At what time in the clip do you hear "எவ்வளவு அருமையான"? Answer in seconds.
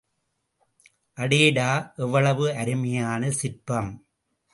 1.97-3.29